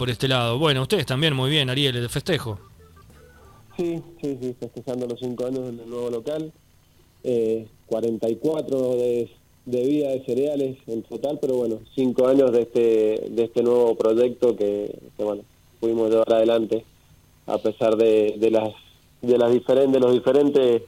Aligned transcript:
por 0.00 0.08
este 0.08 0.28
lado. 0.28 0.58
Bueno, 0.58 0.80
ustedes 0.80 1.04
también 1.04 1.36
muy 1.36 1.50
bien, 1.50 1.68
Ariel, 1.68 1.94
el 1.94 2.08
festejo. 2.08 2.58
Sí, 3.76 4.00
sí, 4.22 4.38
sí, 4.40 4.56
festejando 4.58 5.06
los 5.06 5.20
cinco 5.20 5.44
años 5.44 5.68
en 5.68 5.78
el 5.78 5.90
nuevo 5.90 6.08
local. 6.08 6.50
Eh, 7.22 7.66
44 7.84 8.96
de, 8.96 9.30
de 9.66 9.86
vida 9.86 10.08
de 10.08 10.24
cereales 10.24 10.78
en 10.86 11.02
total, 11.02 11.36
pero 11.38 11.56
bueno, 11.56 11.80
cinco 11.94 12.28
años 12.28 12.50
de 12.50 12.62
este, 12.62 13.28
de 13.28 13.44
este 13.44 13.62
nuevo 13.62 13.94
proyecto 13.94 14.56
que, 14.56 14.98
que 15.18 15.22
bueno, 15.22 15.42
pudimos 15.80 16.08
llevar 16.08 16.32
adelante 16.32 16.82
a 17.46 17.58
pesar 17.58 17.96
de, 17.96 18.36
de 18.38 18.50
las 18.50 18.70
de 19.20 19.36
las 19.36 19.52
diferentes 19.52 19.92
de 19.92 20.00
los 20.00 20.14
diferentes 20.14 20.82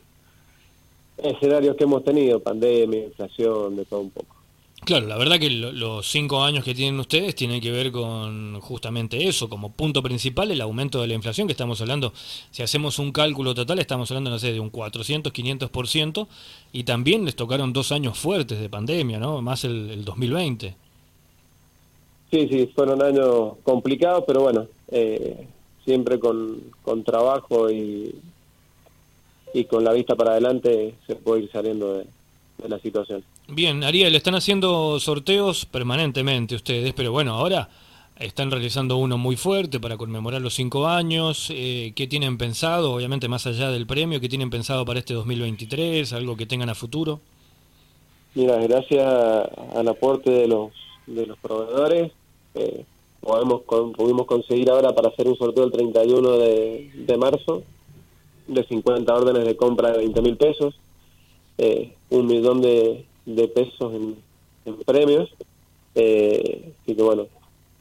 escenarios 1.19 1.77
que 1.77 1.85
hemos 1.85 2.03
tenido, 2.03 2.41
pandemia, 2.41 3.05
inflación, 3.05 3.77
de 3.77 3.85
todo 3.85 4.01
un 4.01 4.11
poco. 4.11 4.32
Claro, 4.85 5.07
la 5.07 5.17
verdad 5.17 5.39
que 5.39 5.49
los 5.49 6.11
cinco 6.11 6.43
años 6.43 6.65
que 6.65 6.75
tienen 6.75 6.99
ustedes 6.99 7.37
tienen 7.37 7.61
que 7.61 7.71
ver 7.71 7.93
con 7.93 8.61
justamente 8.61 9.29
eso, 9.29 9.49
como 9.49 9.71
punto 9.71 10.03
principal 10.03 10.51
el 10.51 10.61
aumento 10.61 11.01
de 11.01 11.07
la 11.07 11.15
inflación, 11.15 11.47
que 11.47 11.53
estamos 11.53 11.81
hablando, 11.81 12.13
si 12.51 12.65
hacemos 12.65 12.99
un 12.99 13.13
cálculo 13.13 13.55
total, 13.55 13.79
estamos 13.79 14.11
hablando, 14.11 14.31
no 14.31 14.41
sé, 14.41 14.53
de 14.53 14.59
un 14.59 14.71
400, 14.71 15.33
500%, 15.33 16.27
y 16.73 16.83
también 16.83 17.25
les 17.25 17.37
tocaron 17.37 17.73
dos 17.73 17.93
años 17.93 18.19
fuertes 18.19 18.59
de 18.61 18.69
pandemia, 18.69 19.21
¿no? 19.21 19.41
Más 19.41 19.63
el, 19.63 19.89
el 19.89 20.05
2020. 20.05 20.75
Sí, 22.33 22.49
sí, 22.49 22.73
fueron 22.75 23.05
años 23.05 23.53
complicados, 23.63 24.25
pero 24.27 24.41
bueno, 24.41 24.67
eh, 24.91 25.47
siempre 25.85 26.19
con, 26.19 26.61
con 26.83 27.05
trabajo 27.05 27.71
y, 27.71 28.17
y 29.55 29.65
con 29.67 29.85
la 29.85 29.93
vista 29.93 30.17
para 30.17 30.33
adelante 30.33 30.95
se 31.07 31.15
puede 31.15 31.43
ir 31.43 31.53
saliendo 31.53 31.99
de, 31.99 32.07
de 32.59 32.69
la 32.69 32.81
situación. 32.81 33.23
Bien, 33.49 33.83
Ariel, 33.85 34.15
están 34.15 34.35
haciendo 34.35 34.99
sorteos 35.01 35.67
permanentemente 35.67 36.55
ustedes, 36.55 36.93
pero 36.95 37.13
bueno, 37.13 37.35
ahora 37.35 37.69
están 38.19 38.51
realizando 38.51 38.97
uno 38.97 39.19
muy 39.19 39.37
fuerte 39.37 39.81
para 39.81 39.97
conmemorar 39.97 40.41
los 40.41 40.55
cinco 40.55 40.87
años. 40.87 41.49
Eh, 41.51 41.93
¿Qué 41.97 42.07
tienen 42.07 42.39
pensado, 42.39 42.95
obviamente 42.95 43.29
más 43.29 43.47
allá 43.47 43.71
del 43.71 43.87
premio, 43.87 44.21
qué 44.21 44.29
tienen 44.29 44.49
pensado 44.49 44.85
para 44.85 45.01
este 45.01 45.15
2023, 45.15 46.13
algo 46.13 46.37
que 46.37 46.47
tengan 46.47 46.71
a 46.71 46.75
futuro? 46.75 47.21
Mira, 48.35 48.57
gracias 48.59 49.05
al 49.75 49.89
aporte 49.89 50.31
de 50.31 50.47
los, 50.47 50.71
de 51.07 51.27
los 51.27 51.39
proveedores, 51.39 52.13
eh, 52.55 52.85
podemos, 53.21 53.63
con, 53.63 53.93
pudimos 53.93 54.27
conseguir 54.27 54.71
ahora 54.71 54.95
para 54.95 55.09
hacer 55.09 55.29
un 55.29 55.37
sorteo 55.37 55.65
el 55.65 55.73
31 55.73 56.31
de, 56.39 56.91
de 56.95 57.17
marzo 57.17 57.63
de 58.47 58.65
50 58.65 59.15
órdenes 59.15 59.45
de 59.45 59.57
compra 59.57 59.93
de 59.93 59.99
20 59.99 60.23
mil 60.23 60.37
pesos, 60.37 60.75
eh, 61.59 61.93
un 62.11 62.27
millón 62.27 62.63
de, 62.63 63.05
de 63.27 63.49
pesos 63.49 63.93
en, 63.95 64.17
premios. 64.87 65.29
Eh, 65.95 66.73
así 66.83 66.95
que 66.95 67.03
bueno, 67.03 67.27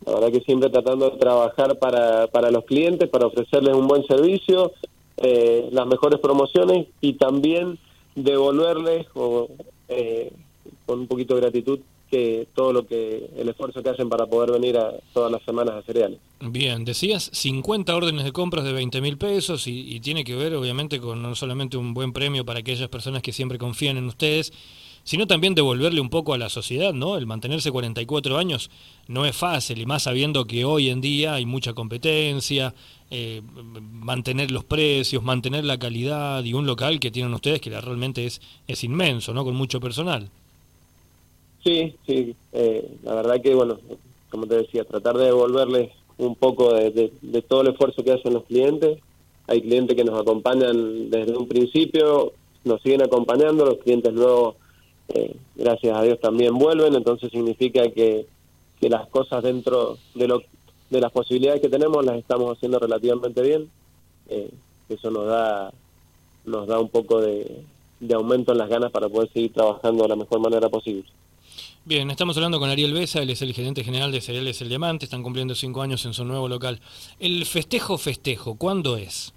la 0.06 0.14
verdad 0.14 0.32
que 0.32 0.42
siempre 0.42 0.70
tratando 0.70 1.12
de 1.12 1.18
trabajar 1.18 1.78
para, 1.78 2.28
para 2.28 2.52
los 2.52 2.66
clientes, 2.66 3.10
para 3.10 3.28
ofrecerles 3.28 3.76
un 3.76 3.88
buen 3.88 4.04
servicio, 4.06 4.72
eh, 5.18 5.70
las 5.72 5.86
mejores 5.86 6.20
promociones 6.20 6.88
y 7.00 7.14
también 7.14 7.78
devolverles 8.16 9.06
o, 9.14 9.50
eh, 9.88 10.32
con 10.86 11.02
un 11.02 11.08
poquito 11.08 11.36
de 11.36 11.42
gratitud 11.42 11.80
que 12.10 12.48
todo 12.54 12.74
lo 12.74 12.86
que 12.86 13.30
el 13.38 13.48
esfuerzo 13.48 13.82
que 13.82 13.90
hacen 13.90 14.10
para 14.10 14.26
poder 14.26 14.52
venir 14.52 14.78
a 14.78 14.96
todas 15.14 15.32
las 15.32 15.42
semanas 15.44 15.76
a 15.76 15.82
cereales. 15.84 16.20
Bien, 16.42 16.84
decías 16.84 17.30
50 17.32 17.96
órdenes 17.96 18.26
de 18.26 18.34
compras 18.34 18.66
de 18.66 18.74
20 18.74 19.00
mil 19.00 19.18
pesos 19.18 19.68
y, 19.68 19.96
y 19.96 20.00
tiene 20.02 20.26
que 20.26 20.36
ver 20.36 20.54
obviamente 20.56 21.00
con 21.00 21.22
no 21.22 21.36
solamente 21.36 21.78
un 21.78 21.94
buen 21.94 22.12
premio 22.12 22.44
para 22.44 22.60
aquellas 22.60 22.90
personas 22.90 23.22
que 23.22 23.32
siempre 23.32 23.58
confían 23.58 23.98
en 23.98 24.08
ustedes, 24.08 24.52
sino 25.04 25.28
también 25.28 25.56
devolverle 25.56 26.02
un 26.02 26.10
poco 26.10 26.34
a 26.34 26.38
la 26.38 26.50
sociedad, 26.50 26.94
¿no? 26.94 27.18
El 27.18 27.26
mantenerse 27.26 27.72
44 27.72 28.38
años 28.38 28.70
no 29.08 29.26
es 29.26 29.36
fácil, 29.36 29.80
y 29.80 29.86
más 29.86 30.04
sabiendo 30.04 30.46
que 30.46 30.66
hoy 30.66 30.90
en 30.90 31.02
día 31.02 31.34
hay 31.34 31.46
mucha 31.46 31.74
competencia, 31.74 32.74
eh, 33.10 33.42
mantener 33.92 34.52
los 34.52 34.64
precios, 34.64 35.24
mantener 35.24 35.66
la 35.66 35.78
calidad 35.78 36.44
y 36.44 36.54
un 36.54 36.66
local 36.66 37.00
que 37.00 37.12
tienen 37.12 37.34
ustedes 37.34 37.60
que 37.60 37.70
realmente 37.70 38.26
es, 38.26 38.42
es 38.68 38.84
inmenso, 38.84 39.34
¿no? 39.34 39.44
Con 39.44 39.56
mucho 39.56 39.80
personal. 39.80 40.30
Sí, 41.64 41.94
sí, 42.08 42.36
eh, 42.54 42.90
la 43.04 43.16
verdad 43.16 43.42
que, 43.42 43.54
bueno, 43.54 43.78
como 44.30 44.48
te 44.48 44.56
decía, 44.56 44.84
tratar 44.84 45.18
de 45.18 45.26
devolverles 45.26 45.92
un 46.18 46.36
poco 46.36 46.74
de, 46.74 47.12
de, 47.22 47.42
todo 47.42 47.62
el 47.62 47.70
esfuerzo 47.70 48.04
que 48.04 48.14
hacen 48.14 48.34
los 48.34 48.46
clientes. 48.46 49.00
Hay 49.48 49.62
clientes 49.62 49.96
que 49.96 50.04
nos 50.04 50.20
acompañan 50.20 51.10
desde 51.10 51.36
un 51.36 51.48
principio, 51.48 52.34
nos 52.64 52.82
siguen 52.82 53.02
acompañando, 53.02 53.66
los 53.66 53.80
clientes 53.80 54.14
nuevos 54.14 54.56
eh, 55.10 55.36
gracias 55.56 55.98
a 55.98 56.04
Dios 56.04 56.20
también 56.20 56.58
vuelven, 56.58 56.96
entonces 56.96 57.32
significa 57.32 57.90
que, 57.92 58.26
que 58.80 58.90
las 58.90 59.08
cosas 59.08 59.44
dentro 59.44 59.98
de, 60.16 60.28
lo, 60.28 60.42
de 60.90 61.02
las 61.02 61.12
posibilidades 61.12 61.62
que 61.62 61.70
tenemos 61.70 62.06
las 62.06 62.18
estamos 62.18 62.56
haciendo 62.56 62.80
relativamente 62.80 63.42
bien. 63.42 63.70
Eh, 64.30 64.50
eso 64.90 65.10
nos 65.12 65.26
da, 65.28 65.72
nos 66.46 66.68
da 66.68 66.80
un 66.80 66.90
poco 66.90 67.22
de, 67.22 67.64
de 68.00 68.14
aumento 68.14 68.52
en 68.52 68.58
las 68.58 68.70
ganas 68.70 68.92
para 68.92 69.08
poder 69.10 69.30
seguir 69.32 69.54
trabajando 69.54 70.04
de 70.04 70.10
la 70.10 70.16
mejor 70.16 70.40
manera 70.40 70.70
posible. 70.70 71.06
Bien, 71.84 72.12
estamos 72.12 72.38
hablando 72.38 72.60
con 72.60 72.70
Ariel 72.70 72.94
Besa, 72.94 73.22
él 73.22 73.30
es 73.32 73.42
el 73.42 73.54
gerente 73.54 73.84
general 73.84 74.12
de 74.12 74.22
Cereales 74.22 74.62
El 74.62 74.70
Diamante, 74.70 75.06
están 75.06 75.24
cumpliendo 75.24 75.56
cinco 75.56 75.82
años 75.82 76.06
en 76.06 76.14
su 76.14 76.24
nuevo 76.24 76.48
local. 76.48 76.80
El 77.20 77.46
festejo 77.46 77.98
festejo, 77.98 78.56
¿cuándo 78.56 78.98
es? 78.98 79.34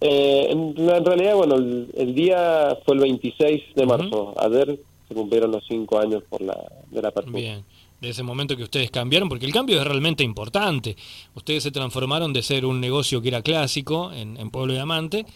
Eh, 0.00 0.46
en, 0.50 0.74
en, 0.78 1.04
realidad, 1.04 1.34
bueno, 1.34 1.56
el, 1.56 1.88
el, 1.96 2.14
día 2.14 2.78
fue 2.84 2.94
el 2.94 3.00
26 3.00 3.62
de 3.74 3.86
marzo. 3.86 4.24
Uh 4.24 4.34
-huh. 4.34 4.46
Ayer 4.46 4.78
se 5.08 5.14
cumplieron 5.14 5.50
los 5.50 5.64
cinco 5.66 5.98
años 5.98 6.22
por 6.28 6.40
la, 6.40 6.56
de 6.90 7.02
la 7.02 7.08
apertura. 7.08 7.38
Bien, 7.38 7.64
de 8.00 8.10
ese 8.10 8.22
momento 8.22 8.56
que 8.56 8.62
ustedes 8.62 8.90
cambiaron, 8.90 9.28
porque 9.28 9.46
el 9.46 9.52
cambio 9.52 9.80
es 9.80 9.86
realmente 9.86 10.22
importante. 10.22 10.96
Ustedes 11.34 11.62
se 11.64 11.70
transformaron 11.70 12.32
de 12.32 12.42
ser 12.42 12.64
un 12.64 12.80
negocio 12.80 13.20
que 13.20 13.28
era 13.28 13.42
clásico 13.42 14.12
en, 14.12 14.36
en 14.36 14.50
Pueblo 14.50 14.74
Diamante 14.74 15.26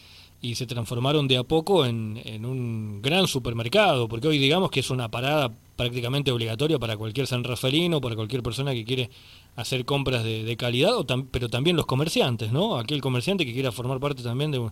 y 0.41 0.57
se 0.57 0.67
transformaron 0.67 1.29
de 1.29 1.39
a 1.39 1.45
poco 1.45 1.87
en, 1.87 2.21
en, 2.25 2.45
un 2.45 3.01
gran 3.01 3.27
supermercado, 3.27 4.09
porque 4.09 4.29
hoy 4.29 4.39
digamos 4.39 4.71
que 4.71 4.81
es 4.81 4.91
una 4.91 5.09
parada 5.09 5.53
prácticamente 5.77 6.31
obligatoria 6.31 6.79
para 6.79 6.97
cualquier 6.97 7.27
San 7.27 7.45
Rafaelino, 7.45 8.01
para 8.01 8.15
cualquier 8.15 8.43
persona 8.43 8.73
que 8.73 8.85
quiere 8.85 9.11
hacer 9.57 9.85
compras 9.85 10.25
de, 10.25 10.45
de 10.45 10.57
calidad, 10.57 10.97
o 10.97 11.07
pero 11.31 11.49
también 11.49 11.77
los 11.77 11.87
comerciantes, 11.87 12.53
¿no? 12.53 12.77
Aquel 12.79 13.01
comerciante 13.01 13.45
que 13.45 13.53
quiera 13.53 13.73
formar 13.73 14.01
parte 14.01 14.23
también 14.23 14.51
de, 14.51 14.71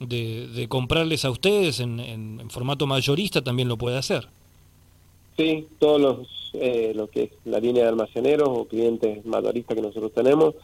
de, 0.00 0.68
comprarles 0.68 1.24
a 1.24 1.30
ustedes 1.30 1.80
en, 1.80 2.00
en, 2.00 2.50
formato 2.50 2.86
mayorista 2.86 3.42
también 3.42 3.68
lo 3.68 3.76
puede 3.76 3.96
hacer. 3.96 4.28
Sí, 5.36 5.66
todos 5.78 6.00
los, 6.00 6.50
eh, 6.54 6.92
lo 6.94 7.08
que 7.08 7.24
es 7.24 7.30
la 7.44 7.60
línea 7.60 7.84
de 7.84 7.90
almaceneros 7.90 8.48
o 8.48 8.64
clientes 8.66 9.24
mayoristas 9.24 9.76
que 9.76 9.82
nosotros 9.82 10.12
tenemos, 10.12 10.54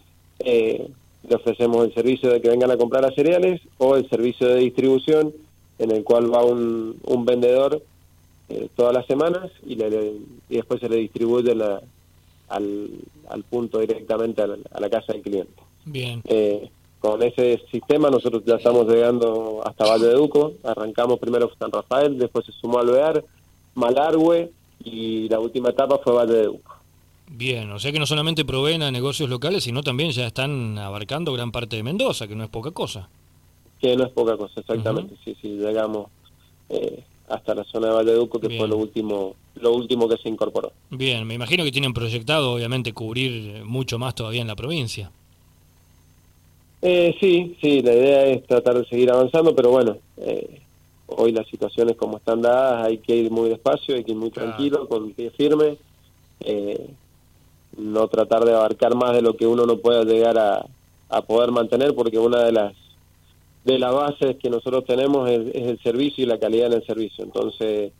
eh, 0.41 0.89
le 1.29 1.37
ofrecemos 1.37 1.87
el 1.87 1.95
servicio 1.95 2.31
de 2.31 2.41
que 2.41 2.51
vengan 2.51 2.71
a 2.71 2.77
comprar 2.77 3.05
a 3.05 3.15
cereales 3.15 3.61
o 3.79 3.97
el 3.97 4.09
servicio 4.11 4.49
de 4.49 4.61
distribución 4.61 5.33
en 5.79 5.91
el 5.91 6.05
cual 6.05 6.33
va 6.33 6.45
un 6.45 7.25
vendedor 7.25 7.83
eh, 8.49 8.69
todas 8.77 8.93
las 8.93 9.07
semanas 9.07 9.51
y, 9.67 9.75
le, 9.77 9.91
le, 9.91 10.13
y 10.49 10.57
después 10.57 10.81
se 10.81 10.89
le 10.89 10.97
distribuye 10.97 11.55
la, 11.55 11.81
al, 12.49 12.91
al 13.31 13.43
punto 13.45 13.79
directamente 13.79 14.43
a 14.43 14.47
la, 14.47 14.57
a 14.73 14.81
la, 14.81 14.91
casa 14.91 15.13
del 15.13 15.23
cliente. 15.23 15.63
Bien. 15.85 16.23
Eh, 16.27 16.71
con 17.01 17.23
ese 17.23 17.61
sistema 17.71 18.09
nosotros 18.11 18.43
ya 18.47 18.57
estamos 18.57 18.87
llegando 18.89 19.63
hasta 19.65 19.85
Valle 19.87 20.07
de 20.07 20.15
Duco, 20.15 20.55
arrancamos 20.63 21.19
primero 21.19 21.51
San 21.59 21.71
Rafael, 21.71 22.19
después 22.19 22.47
se 22.47 22.53
sumó 22.53 22.79
Alvear, 22.79 23.23
Malargüe 23.75 24.51
y 24.85 25.29
la 25.29 25.39
última 25.41 25.71
etapa 25.71 25.99
fue 26.03 26.15
Valle 26.15 26.33
de 26.35 26.45
Duco. 26.45 26.75
Bien, 27.27 27.71
o 27.73 27.79
sea 27.79 27.91
que 27.91 27.99
no 27.99 28.07
solamente 28.07 28.45
proveen 28.45 28.83
a 28.83 28.91
negocios 28.91 29.29
locales, 29.29 29.65
sino 29.65 29.83
también 29.83 30.11
ya 30.13 30.27
están 30.27 30.79
abarcando 30.79 31.33
gran 31.33 31.53
parte 31.53 31.77
de 31.77 31.83
Mendoza, 31.83 32.27
que 32.29 32.35
no 32.37 32.45
es 32.45 32.51
poca 32.51 32.71
cosa. 32.71 33.09
Que 33.81 33.97
no 33.97 34.05
es 34.05 34.13
poca 34.13 34.37
cosa, 34.37 34.61
exactamente. 34.61 35.15
Uh 35.15 35.17
-huh. 35.17 35.25
Sí, 35.25 35.37
sí, 35.41 35.49
llegamos 35.57 36.09
eh, 36.69 37.03
hasta 37.29 37.55
la 37.55 37.65
zona 37.65 37.89
de 37.89 37.95
Valleduco, 37.95 38.39
que 38.39 38.49
Bien. 38.49 38.61
fue 38.61 38.69
lo 38.69 38.77
último, 38.77 39.35
lo 39.57 39.73
último 39.73 40.09
que 40.09 40.17
se 40.19 40.29
incorporó. 40.29 40.73
Bien, 40.91 41.27
me 41.27 41.35
imagino 41.35 41.65
que 41.65 41.73
tienen 41.73 41.93
proyectado, 41.95 42.53
obviamente, 42.53 42.93
cubrir 42.93 43.65
mucho 43.65 43.99
más 43.99 44.15
todavía 44.15 44.43
en 44.43 44.49
la 44.49 44.57
provincia. 44.57 45.11
Eh, 46.83 47.17
sí, 47.19 47.57
sí, 47.63 47.81
la 47.81 47.95
idea 47.95 48.27
es 48.27 48.47
tratar 48.47 48.79
de 48.79 48.85
seguir 48.87 49.11
avanzando, 49.11 49.55
pero 49.57 49.71
bueno, 49.71 49.97
eh, 50.19 50.61
hoy 51.07 51.33
las 51.33 51.47
situaciones 51.49 51.97
como 51.97 52.19
están 52.19 52.43
dadas, 52.43 52.87
hay 52.87 52.99
que 52.99 53.17
ir 53.17 53.31
muy 53.31 53.49
despacio, 53.49 53.95
hay 53.95 54.05
que 54.05 54.13
ir 54.13 54.19
muy 54.19 54.31
claro. 54.31 54.51
tranquilo, 54.51 54.87
con 54.87 55.13
pie 55.13 55.31
firme. 55.31 55.79
Eh, 56.41 56.91
no 57.79 58.07
tratar 58.09 58.45
de 58.45 58.53
abarcar 58.53 58.95
más 58.95 59.15
de 59.15 59.23
lo 59.23 59.35
que 59.35 59.47
uno 59.47 59.65
no 59.65 59.79
pueda 59.79 60.05
llegar 60.05 60.39
a, 60.39 60.67
a 61.09 61.23
poder 61.23 61.51
mantener, 61.51 61.95
porque 61.95 62.19
una 62.19 62.45
de 62.45 62.53
las 62.53 62.75
de 63.65 63.79
las 63.79 63.95
bases 63.95 64.37
que 64.37 64.51
nosotros 64.51 64.85
tenemos 64.85 65.29
es, 65.29 65.41
el 65.55 65.83
servicio 65.83 66.25
y 66.25 66.27
la 66.27 66.39
calidad 66.39 66.67
en 66.67 66.75
el 66.75 66.87
servicio. 66.87 67.25
Entonces, 67.25 67.93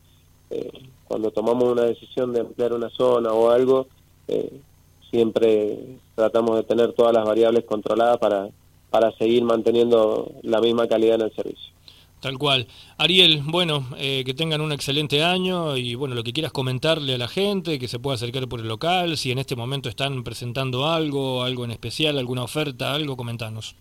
eh, 0.51 0.71
cuando 1.07 1.31
tomamos 1.31 1.65
una 1.65 1.83
decisión 1.83 2.33
de 2.33 2.41
ampliar 2.41 2.73
una 2.73 2.91
zona 2.91 3.33
o 3.33 3.51
algo, 3.51 3.87
eh, 4.29 4.61
siempre 5.11 5.79
tratamos 6.15 6.57
de 6.57 6.63
tener 6.65 6.93
todas 6.93 7.15
las 7.15 7.25
variables 7.25 7.65
controladas 7.65 8.19
para, 8.19 8.49
para 8.91 9.13
seguir 9.13 9.43
manteniendo 9.43 10.33
la 10.43 10.61
misma 10.61 10.87
calidad 10.87 11.17
en 11.17 11.23
el 11.23 11.35
servicio. 11.35 11.73
Tal 12.21 12.39
cual. 12.39 12.67
Ariel, 12.97 13.43
bueno, 13.45 13.87
eh, 13.99 14.23
que 14.25 14.33
tengan 14.33 14.63
un 14.63 14.73
excelente 14.73 15.23
año 15.23 15.77
y 15.77 15.95
bueno, 15.95 16.15
lo 16.15 16.25
que 16.25 16.33
quieras 16.33 16.53
comentarle 16.53 17.15
a 17.15 17.19
la 17.19 17.29
gente, 17.29 17.79
que 17.79 17.87
se 17.87 17.99
pueda 17.99 18.15
acercar 18.15 18.49
por 18.49 18.61
el 18.61 18.69
local, 18.69 19.19
si 19.19 19.31
en 19.31 19.39
este 19.39 19.57
momento 19.57 19.91
están 19.91 20.25
presentando 20.25 20.87
algo, 20.87 21.43
algo 21.43 21.67
en 21.67 21.71
especial, 21.71 22.19
alguna 22.19 22.43
oferta, 22.43 22.95
algo, 22.95 23.19
comentanos. 23.19 23.77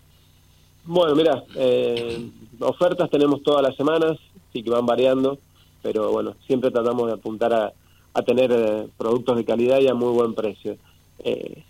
Bueno, 0.86 1.16
mira, 1.16 1.44
eh, 1.56 2.30
ofertas 2.60 3.10
tenemos 3.10 3.42
todas 3.42 3.62
las 3.62 3.76
semanas, 3.76 4.18
sí 4.52 4.64
que 4.64 4.70
van 4.70 4.86
variando, 4.86 5.38
pero 5.82 6.12
bueno, 6.12 6.36
siempre 6.46 6.72
tratamos 6.72 7.08
de 7.08 7.14
apuntar 7.14 7.54
a, 7.54 7.74
a 8.14 8.22
tener 8.22 8.52
eh, 8.52 8.88
productos 8.98 9.38
de 9.38 9.46
calidad 9.46 9.80
y 9.80 9.88
a 9.88 9.94
muy 9.94 10.12
buen 10.12 10.34
precio. 10.34 10.78
Eh, 11.20 11.64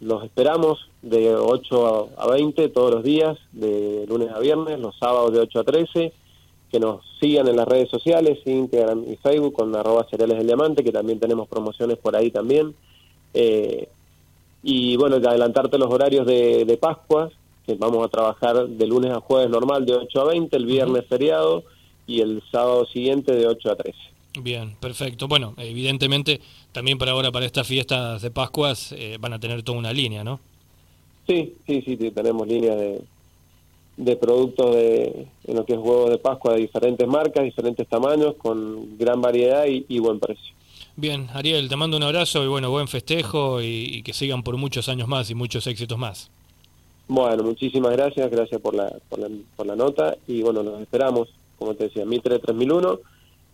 los 0.00 0.24
esperamos 0.24 0.88
de 1.02 1.34
8 1.34 2.10
a 2.16 2.28
20 2.28 2.68
todos 2.70 2.90
los 2.92 3.04
días, 3.04 3.38
de 3.52 4.04
lunes 4.08 4.30
a 4.30 4.38
viernes, 4.40 4.80
los 4.80 4.96
sábados 4.98 5.32
de 5.32 5.40
8 5.40 5.60
a 5.60 5.64
13, 5.64 6.12
que 6.72 6.80
nos 6.80 7.04
sigan 7.20 7.46
en 7.46 7.56
las 7.56 7.68
redes 7.68 7.88
sociales, 7.88 8.38
Instagram 8.44 9.04
y 9.10 9.16
Facebook 9.16 9.52
con 9.52 9.74
arroba 9.76 10.06
cereales 10.10 10.38
del 10.38 10.46
diamante, 10.46 10.82
que 10.82 10.92
también 10.92 11.20
tenemos 11.20 11.48
promociones 11.48 11.98
por 11.98 12.16
ahí 12.16 12.30
también. 12.30 12.74
Eh, 13.34 13.88
y 14.62 14.96
bueno, 14.96 15.20
de 15.20 15.28
adelantarte 15.28 15.78
los 15.78 15.92
horarios 15.92 16.26
de, 16.26 16.64
de 16.64 16.76
Pascua, 16.76 17.30
que 17.30 17.39
vamos 17.78 18.04
a 18.04 18.08
trabajar 18.08 18.68
de 18.68 18.86
lunes 18.86 19.12
a 19.12 19.20
jueves 19.20 19.50
normal 19.50 19.86
de 19.86 19.94
8 19.94 20.20
a 20.20 20.24
20, 20.24 20.56
el 20.56 20.66
viernes 20.66 21.06
feriado 21.08 21.64
y 22.06 22.20
el 22.20 22.42
sábado 22.50 22.86
siguiente 22.86 23.34
de 23.34 23.46
8 23.46 23.70
a 23.70 23.76
13. 23.76 23.98
Bien, 24.42 24.76
perfecto. 24.80 25.26
Bueno, 25.28 25.54
evidentemente 25.58 26.40
también 26.72 26.98
para 26.98 27.12
ahora, 27.12 27.32
para 27.32 27.46
estas 27.46 27.66
fiestas 27.66 28.22
de 28.22 28.30
Pascuas, 28.30 28.92
eh, 28.92 29.16
van 29.20 29.32
a 29.32 29.40
tener 29.40 29.62
toda 29.62 29.78
una 29.78 29.92
línea, 29.92 30.22
¿no? 30.22 30.40
Sí, 31.26 31.54
sí, 31.66 31.82
sí, 31.86 31.96
tenemos 32.10 32.46
líneas 32.46 32.76
de, 32.76 33.02
de 34.00 34.16
productos 34.16 34.74
de, 34.74 35.26
en 35.44 35.56
lo 35.56 35.64
que 35.64 35.74
es 35.74 35.78
huevo 35.78 36.08
de 36.08 36.18
Pascua 36.18 36.54
de 36.54 36.60
diferentes 36.60 37.06
marcas, 37.06 37.44
diferentes 37.44 37.86
tamaños, 37.86 38.34
con 38.36 38.96
gran 38.98 39.20
variedad 39.20 39.64
y, 39.66 39.98
buen 39.98 40.18
precio. 40.18 40.54
Bien, 40.96 41.28
Ariel, 41.34 41.68
te 41.68 41.76
mando 41.76 41.96
un 41.96 42.02
abrazo 42.02 42.42
y 42.42 42.48
bueno, 42.48 42.70
buen 42.70 42.88
festejo 42.88 43.60
y, 43.62 44.02
que 44.02 44.12
sigan 44.12 44.42
por 44.42 44.56
muchos 44.56 44.88
años 44.88 45.06
más 45.06 45.30
y 45.30 45.34
muchos 45.34 45.66
éxitos 45.66 45.98
más. 45.98 46.30
Bueno, 47.12 47.42
muchísimas 47.42 47.90
gracias, 47.90 48.30
gracias 48.30 48.60
por 48.60 48.72
la, 48.72 48.88
por 49.08 49.18
la, 49.18 49.28
por 49.56 49.66
la 49.66 49.74
nota 49.74 50.16
y 50.28 50.42
bueno, 50.42 50.62
nos 50.62 50.80
esperamos, 50.80 51.28
como 51.58 51.74
te 51.74 51.88
decía, 51.88 52.04
1003-3001. 52.04 53.00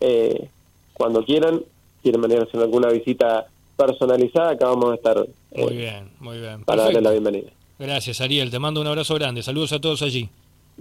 Eh, 0.01 0.49
cuando 0.93 1.25
quieran, 1.25 1.63
quieren 2.03 2.21
venir 2.21 2.41
a 2.41 2.43
hacer 2.43 2.61
alguna 2.61 2.89
visita 2.89 3.47
personalizada, 3.75 4.51
acá 4.51 4.67
vamos 4.67 4.93
a 4.93 4.95
estar. 4.97 5.17
muy 5.17 5.73
eh, 5.73 5.75
bien, 5.75 6.11
muy 6.21 6.39
bien. 6.39 6.65
Para 6.65 6.83
darle 6.83 7.01
la 7.01 7.13
bienvenida. 7.13 7.49
Gracias, 7.79 8.21
Ariel. 8.21 8.51
Te 8.51 8.59
mando 8.59 8.83
un 8.83 8.89
abrazo 8.89 9.15
grande. 9.15 9.43
Saludos 9.43 9.73
a 9.73 9.81
todos 9.81 10.03
allí. 10.03 10.29